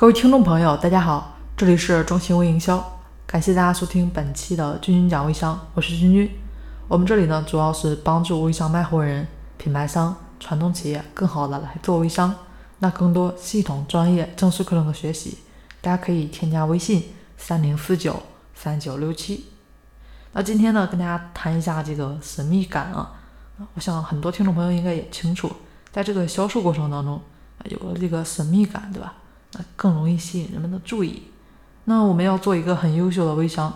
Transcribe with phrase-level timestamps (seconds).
[0.00, 6.30] 各位听众朋友，大家好，这里是中信微营销，感谢大家收听本期的君君讲微商，我是君君。
[6.86, 9.26] 我们这里呢，主要是帮助微商卖货人、
[9.56, 12.32] 品牌商、传统企业更好的来做微商。
[12.78, 15.38] 那更多系统、专业、正式课程的学习，
[15.80, 17.02] 大家可以添加微信
[17.36, 18.22] 三零四九
[18.54, 19.46] 三九六七。
[20.30, 23.14] 那今天呢，跟大家谈一下这个神秘感啊。
[23.74, 25.50] 我想很多听众朋友应该也清楚，
[25.90, 27.20] 在这个销售过程当中，
[27.64, 29.14] 有了这个神秘感，对吧？
[29.52, 31.24] 那更容易吸引人们的注意。
[31.84, 33.68] 那我们要做一个很优秀的微商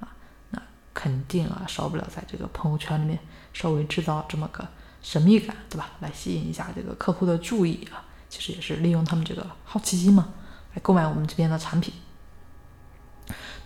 [0.00, 0.08] 啊，
[0.50, 0.62] 那
[0.92, 3.18] 肯定啊，少不了在这个朋友圈里面
[3.52, 4.66] 稍微制造这么个
[5.02, 5.90] 神秘感，对吧？
[6.00, 10.28] 来吸引一下这个客户的注意啊，其实也是利用他们这个好奇心嘛，
[10.74, 11.94] 来购买我们这边的产品。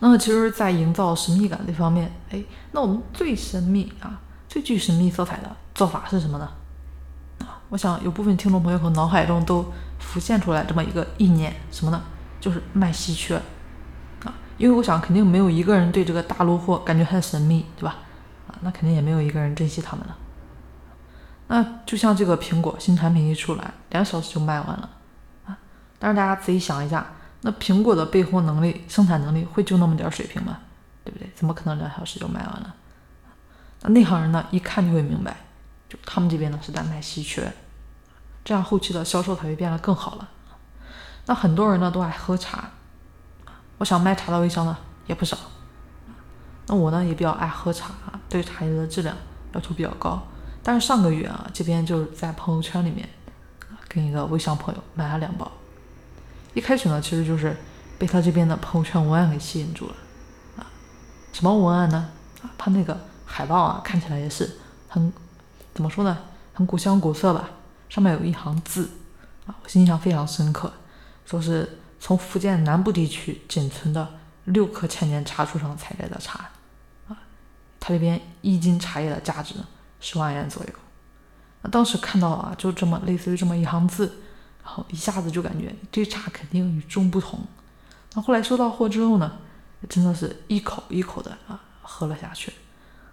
[0.01, 4.20] 那其实，在营造神秘感这方面，哎，那我们最神秘啊。
[4.48, 6.51] 最具神秘色彩的做法是什么呢？
[7.69, 12.02] 我想有部分听众朋友可能脑海中都浮现出来这么一个意念，什么呢？
[12.41, 13.37] 就是卖稀缺
[14.24, 17.96] 啊，因为我想肯定没有一个人对这个大陆货感觉很神秘，对吧？
[18.46, 20.16] 啊，那肯定也没有一个人珍惜他们了。
[21.49, 24.90] 那就像这个苹果新产品一出来，两小时就卖完了
[25.46, 25.59] 啊。
[25.99, 27.07] 但是大家仔细想一下，
[27.40, 30.59] 那苹果的备货能力、生产能力会就那么点水平吗？
[31.05, 31.29] 对不对？
[31.35, 32.74] 怎么可能两小时就卖完了？
[33.83, 35.37] 那内行人呢，一看就会明白，
[35.88, 37.52] 就他们这边呢是在卖稀缺，
[38.47, 40.29] 这样后期的销售才会变得更好了。
[41.27, 42.71] 那很多人呢都爱喝茶，
[43.79, 45.37] 我想卖茶的微商呢也不少。
[46.69, 47.91] 那我呢也比较爱喝茶，
[48.29, 49.17] 对茶叶的质量
[49.52, 50.23] 要求比较高。
[50.63, 53.09] 但是上个月啊，这边就是在朋友圈里面
[53.89, 55.51] 跟一个微商朋友买了两包。
[56.55, 57.57] 一开始呢，其实就是
[57.99, 59.95] 被他这边的朋友圈文案给吸引住了
[60.57, 60.65] 啊。
[61.33, 62.11] 什么文案呢？
[62.43, 62.97] 啊，他那个。
[63.29, 64.56] 海报啊，看起来也是
[64.89, 65.12] 很
[65.75, 66.17] 怎么说呢，
[66.55, 67.50] 很古香古色吧。
[67.88, 68.91] 上面有一行字
[69.47, 70.72] 啊，我印象非常深刻，
[71.25, 74.09] 说是从福建南部地区仅存的
[74.44, 76.50] 六棵千年茶树上采摘的茶
[77.09, 77.16] 啊，
[77.81, 79.55] 他这边一斤茶叶的价值
[80.00, 80.71] 十万元左右。
[81.62, 84.06] 那当时看到啊，就这么类似于这么一行字，
[84.62, 87.41] 然后一下子就感觉这茶肯定与众不同。
[88.15, 89.38] 那后来收到货之后呢，
[89.88, 92.53] 真的是一口一口的啊喝了下去。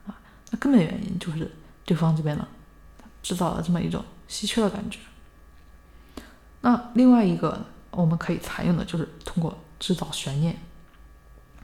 [0.06, 0.14] 啊
[0.52, 1.52] 那根本原因就是
[1.86, 2.48] 对方这边呢，
[3.22, 5.00] 制造了这么一种稀缺的感觉。
[6.62, 10.58] 那另外一个我们可以采用的就是通过制造悬念。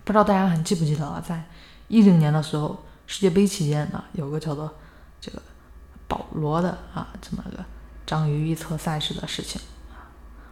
[0.03, 1.43] 不知道大家还记不记得啊，在
[1.87, 4.73] 一零年的时候，世界杯期间呢，有个叫做
[5.21, 5.41] 这个
[6.07, 7.63] 保罗的啊这么个
[8.05, 9.61] 章鱼预测赛事的事情。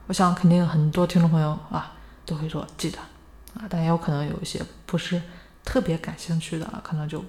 [0.08, 1.94] 我想肯定很多听众朋友啊
[2.26, 3.00] 都会说记得
[3.56, 5.22] 啊，但也有可能有一些不是
[5.64, 7.20] 特别感兴趣的，可能就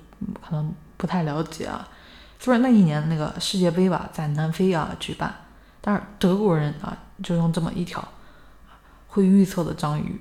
[0.41, 0.75] 可能。
[0.99, 1.89] 不太了解啊，
[2.39, 5.35] 虽然那一年那个世界杯吧在南非啊举办，
[5.81, 8.07] 但是德国人啊就用这么一条
[9.09, 10.21] 会预测的章鱼，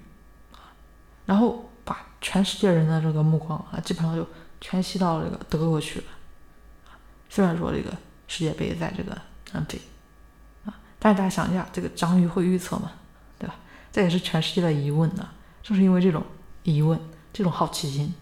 [1.26, 4.28] 然后把全世界人的这个目光啊基本上就
[4.60, 6.06] 全吸到这个德国去了。
[7.30, 7.92] 虽然说这个
[8.28, 9.16] 世界杯在这个
[9.54, 9.80] 南非
[10.66, 12.92] 啊，但是大家想一下，这个章鱼会预测吗？
[13.38, 13.56] 对吧？
[13.92, 15.30] 这也是全世界的疑问呢。
[15.62, 16.24] 正是因为这种
[16.64, 17.00] 疑问，
[17.32, 18.14] 这种好奇心，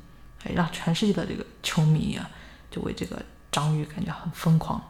[0.43, 2.29] 哎，让全世界的这个球迷啊。
[2.71, 3.23] 就为这个
[3.55, 4.81] 章鱼感觉很疯狂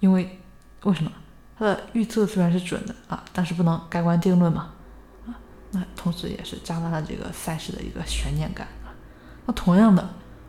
[0.00, 0.40] 因为
[0.84, 1.12] 为什么？
[1.58, 4.72] 它的预测虽然是准的啊，但是不能盖棺定论嘛
[5.26, 5.36] 啊，
[5.72, 8.88] 那同时也是加大了这个赛事的一个悬念感啊。
[9.44, 10.08] 那同样的，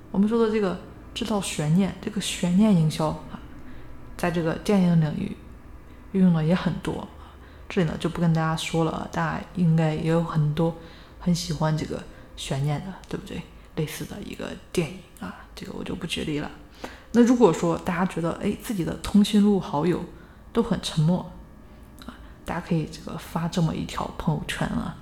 [0.10, 0.80] 我们说的这个
[1.14, 3.38] 制造悬念，这个悬念营销啊，
[4.16, 5.36] 在这个电影领域
[6.14, 7.36] 运用的也很多啊
[7.68, 10.74] 这里呢就不跟大家说了，大家应该也有很多
[11.20, 12.02] 很喜欢这个
[12.38, 13.42] 悬念的，对不对？
[13.76, 16.50] 类似的一个电影啊，这个我就不举例了。
[17.16, 20.04] 那如果说大家觉得哎自己的通讯录好友
[20.52, 21.32] 都很沉默
[22.06, 22.12] 啊，
[22.44, 24.98] 大家可以这个发这么一条朋友圈啊，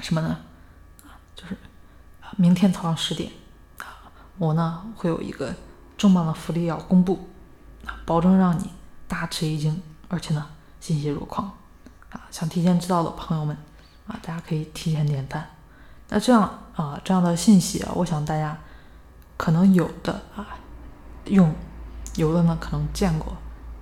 [0.00, 0.28] 什么呢？
[1.04, 1.54] 啊，就是
[2.38, 3.30] 明天早上十点
[3.80, 4.08] 啊，
[4.38, 5.54] 我呢会有一个
[5.98, 7.28] 重磅的福利要公布
[7.84, 8.70] 啊，保证让你
[9.06, 10.46] 大吃一惊，而且呢
[10.80, 11.52] 欣喜若狂
[12.10, 12.26] 啊！
[12.30, 13.54] 想提前知道的朋友们
[14.06, 15.50] 啊，大家可以提前点赞。
[16.08, 16.42] 那这样
[16.74, 18.56] 啊，这样的信息啊，我想大家
[19.36, 20.46] 可能有的啊
[21.26, 21.54] 用，
[22.14, 23.32] 有的呢可能见过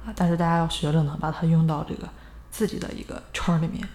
[0.05, 2.09] 啊，但是大家要学着呢把它用到这个
[2.51, 3.87] 自己的一个圈儿里面，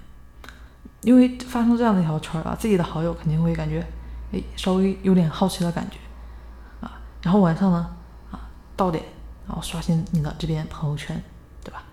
[1.01, 3.85] 因为发生这样的一条圈儿啊，自己的好友肯定会感觉
[4.31, 5.97] 哎稍微有点好奇的感觉
[6.79, 7.95] 啊，然后晚上呢
[8.31, 8.39] 啊
[8.75, 9.03] 到点
[9.47, 11.21] 然后刷新你的这边朋友圈，
[11.63, 11.83] 对吧？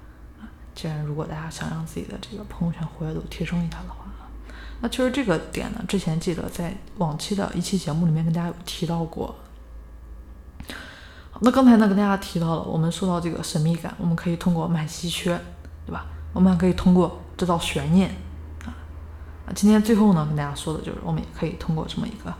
[0.40, 4.04] 啊，既然如果大家想让自己的这个朋友圈活跃度提升一下的话。
[4.78, 9.34] 那其实这个点呢，之前记得在往期的一期节目里面跟大家有提到过。
[11.40, 15.38] 那刚才呢跟大家提到了，我们说到这个神秘感，我们可以通过卖稀缺，
[15.84, 16.06] 对吧？
[16.32, 18.10] 我们还可以通过制造悬念
[18.64, 18.72] 啊。
[19.46, 22.32] 啊，今天最后呢，跟大家说的就是，我们也可以通过这么一个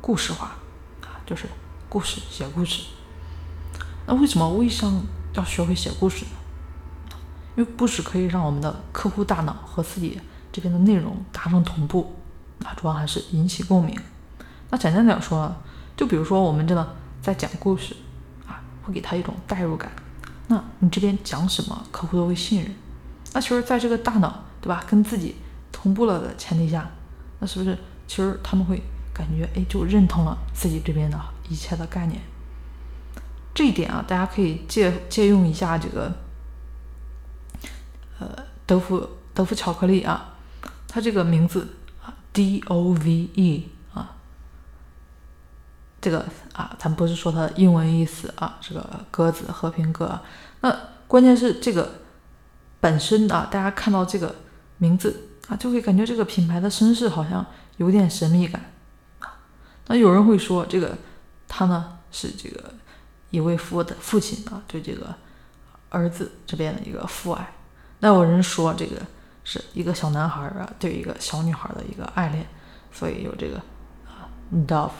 [0.00, 0.56] 故事化
[1.02, 1.46] 啊，就是
[1.88, 2.84] 故事写故事。
[4.06, 5.02] 那为什么微商
[5.34, 6.30] 要学会写故事呢？
[7.56, 10.20] 因为故事可以让我们的客户大脑和自己
[10.52, 12.14] 这边的内容达成同步
[12.64, 13.98] 啊，主要还是引起共鸣。
[14.70, 15.52] 那简单点说，
[15.96, 17.96] 就比如说我们真的在讲故事，
[18.88, 19.92] 会给他一种代入感。
[20.48, 22.74] 那你这边讲什么，客户都会信任。
[23.34, 25.36] 那其实，在这个大脑对吧，跟自己
[25.70, 26.90] 同步了的前提下，
[27.38, 27.76] 那是不是
[28.06, 28.82] 其实他们会
[29.12, 32.20] 感觉哎，就认同了自己这边的一切的概念？
[33.54, 36.12] 这一点啊，大家可以借借用一下这个。
[38.20, 38.28] 呃，
[38.66, 40.34] 德芙德芙巧克力啊，
[40.88, 43.77] 它这个名字啊，D O V E 啊，
[46.00, 50.20] 这个啊，咱不是说它的英文意思啊，这个鸽子和平鸽。
[50.60, 50.72] 那
[51.08, 51.90] 关键是这个
[52.80, 54.34] 本身啊，大家看到这个
[54.76, 57.44] 名字啊，就会感觉这个品牌的身世好像
[57.78, 58.70] 有点神秘感
[59.18, 59.40] 啊。
[59.88, 60.96] 那有人会说，这个
[61.48, 62.72] 他呢是这个
[63.30, 65.12] 一位父的父亲啊，对这个
[65.88, 67.54] 儿子这边的一个父爱。
[67.98, 69.02] 那有人说这个
[69.42, 72.46] 是一个小男孩啊对一个小女孩的一个爱恋，
[72.92, 73.56] 所以有这个
[74.06, 74.30] 啊
[74.68, 74.90] dove。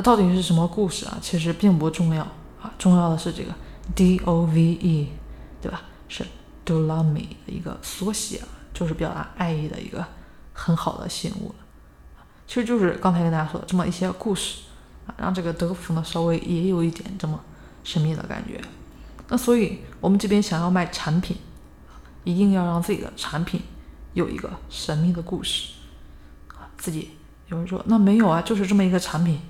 [0.00, 1.18] 到底是什么故事啊？
[1.20, 2.22] 其实并不重要
[2.60, 3.52] 啊，重要的是这个
[3.94, 5.08] d o v e，
[5.60, 5.82] 对吧？
[6.08, 6.24] 是
[6.64, 8.40] do l o m e 的一个缩写，
[8.72, 10.04] 就是表达爱意的一个
[10.52, 11.54] 很好的信物了。
[12.46, 14.62] 其实就是刚才跟大家说的这么一些故事
[15.06, 17.40] 啊，让这个德芙呢稍微也有一点这么
[17.84, 18.60] 神秘的感觉。
[19.28, 21.36] 那所以我们这边想要卖产品。
[22.22, 23.62] 一定要让自己的产品
[24.12, 25.72] 有一个神秘的故事
[26.48, 26.68] 啊！
[26.76, 27.12] 自己
[27.48, 29.40] 有人说那没有啊，就是这么一个产品，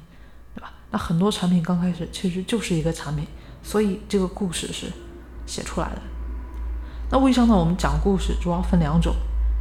[0.91, 3.27] 那很多产品刚开始其实就是一个产品，
[3.63, 4.87] 所以这个故事是
[5.47, 6.03] 写出来的。
[7.11, 7.57] 那微商呢？
[7.57, 9.15] 我们讲故事主要分两种，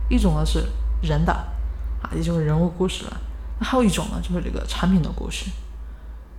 [0.09, 0.63] 一种呢是
[1.01, 1.33] 人的
[2.01, 3.21] 啊，也就是人物故事了。
[3.59, 5.45] 那还有一种呢，就是这个产品的故事。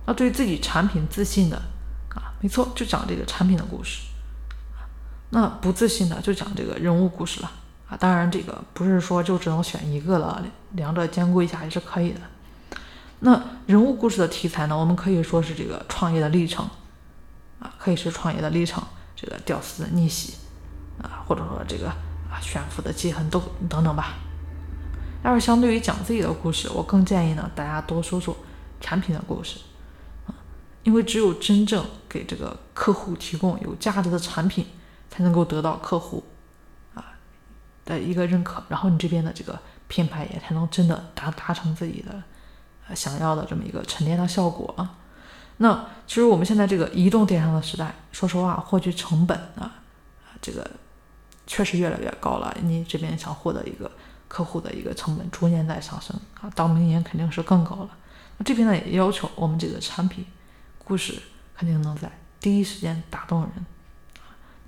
[0.05, 1.57] 那对自己产品自信的
[2.15, 4.01] 啊，没错，就讲这个产品的故事。
[5.29, 7.51] 那不自信的就讲这个人物故事了
[7.89, 12.19] 啊，当然这个不是说就只能选一个了，两者兼顾一下也是可以的。
[13.21, 16.67] 那人物故事的题材呢，我们可以说是这个创业的历程
[17.59, 18.83] 啊，可以是创业的历程，
[19.15, 20.35] 这个屌丝的逆袭
[21.01, 24.15] 啊，或者说这个啊炫富的记恨都等等吧。
[25.23, 28.35] 要是相对于讲自己的故事，我更建议呢大家多说说
[28.79, 29.59] 产品的故事
[30.27, 30.35] 啊，
[30.83, 34.65] 因为只有真正给这个客户提供有价值的产品。
[35.13, 36.23] 才能够得到客户
[36.95, 37.03] 啊
[37.83, 39.59] 的一个认可，然后你这边的这个
[39.89, 42.23] 品牌也才能真的达达成自己的
[42.95, 44.97] 想要的这么一个沉淀的效果啊。
[45.57, 49.71] 那其实我们现在这个移动电商的时代，说实话，获取成本啊，
[50.41, 50.69] 这个
[51.45, 52.55] 确实越来越高了。
[52.61, 53.91] 你这边想获得一个
[54.27, 57.89] 客户的一个成本逐年在上升啊，到明年肯定是更高了。
[58.37, 60.25] 那这边呢也要求我们这个产品
[60.83, 61.21] 故事
[61.55, 63.51] 肯定能在第一时间打动人。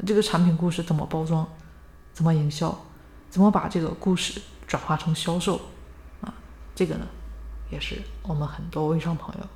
[0.06, 1.48] 这个产品故事怎么包装，
[2.14, 2.86] 怎么营销，
[3.30, 5.60] 怎么把这个故事转化成销售
[6.22, 6.34] 啊？
[6.76, 7.08] 这个呢，
[7.74, 9.48] 也是我们很多微商朋友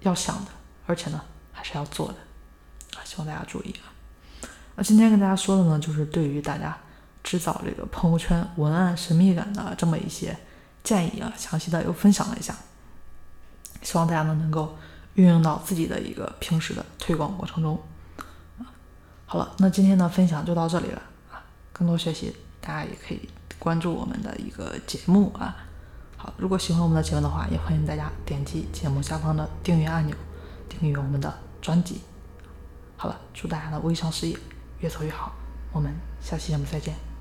[0.00, 0.50] 要想的，
[0.86, 1.20] 而且呢，
[1.52, 2.14] 还是要做的
[2.96, 3.02] 啊！
[3.04, 3.90] 希望大家注意啊。
[4.76, 6.78] 那今天跟大家说的呢，就是对于大家
[7.22, 10.36] 制造这个朋友圈文案神秘感的这么一些
[10.82, 12.56] 建议啊，详细的又分享了一下，
[13.82, 14.76] 希望大家呢能够
[15.14, 17.80] 运用到自己的一个平时的推广过程中。
[19.26, 21.42] 好了，那今天的分享就到这里了啊！
[21.72, 23.28] 更多学习，大家也可以
[23.58, 25.56] 关注我们的一个节目啊。
[26.22, 30.14] 好，如果喜欢我们的节目的话，也欢迎大家点击节目下方的订阅按钮，
[30.68, 32.00] 订阅我们的专辑。
[32.96, 34.38] 好了，祝大家的微商事业
[34.78, 35.32] 越做越好，
[35.72, 37.11] 我们下期节目再见。